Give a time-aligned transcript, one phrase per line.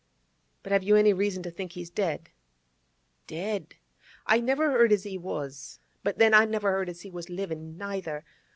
[0.63, 2.29] But have you any reason to think he's dead?'
[3.27, 3.75] 'Dead!
[4.25, 5.77] I never heard as he was.
[6.01, 8.25] But then I never heard as he was livin', neither.